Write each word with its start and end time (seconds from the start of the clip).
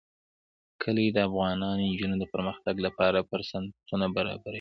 کلي 0.81 1.05
د 1.11 1.17
افغان 1.27 1.57
نجونو 1.81 2.15
د 2.19 2.25
پرمختګ 2.33 2.75
لپاره 2.85 3.27
فرصتونه 3.29 4.05
برابروي. 4.15 4.49